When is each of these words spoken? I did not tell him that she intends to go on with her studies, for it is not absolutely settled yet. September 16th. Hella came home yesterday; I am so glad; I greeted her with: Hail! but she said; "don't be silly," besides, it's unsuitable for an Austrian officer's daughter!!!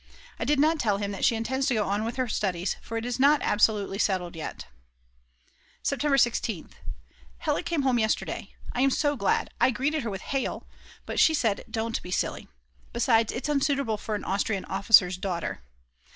I 0.39 0.45
did 0.45 0.59
not 0.59 0.79
tell 0.79 0.97
him 0.97 1.11
that 1.11 1.23
she 1.23 1.35
intends 1.35 1.67
to 1.67 1.75
go 1.75 1.83
on 1.87 2.03
with 2.03 2.15
her 2.15 2.27
studies, 2.27 2.75
for 2.81 2.97
it 2.97 3.05
is 3.05 3.19
not 3.19 3.39
absolutely 3.43 3.99
settled 3.99 4.35
yet. 4.35 4.65
September 5.83 6.17
16th. 6.17 6.71
Hella 7.37 7.61
came 7.61 7.83
home 7.83 7.99
yesterday; 7.99 8.55
I 8.73 8.81
am 8.81 8.89
so 8.89 9.15
glad; 9.15 9.51
I 9.61 9.69
greeted 9.69 10.01
her 10.01 10.09
with: 10.09 10.21
Hail! 10.21 10.65
but 11.05 11.19
she 11.19 11.35
said; 11.35 11.65
"don't 11.69 12.01
be 12.01 12.09
silly," 12.09 12.47
besides, 12.93 13.31
it's 13.31 13.47
unsuitable 13.47 13.97
for 13.97 14.15
an 14.15 14.23
Austrian 14.25 14.65
officer's 14.65 15.17
daughter!!! 15.17 15.61